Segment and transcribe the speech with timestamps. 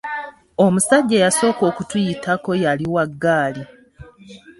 [0.65, 3.63] Omusajja eyasooka okutuyitako yali wa kagaali.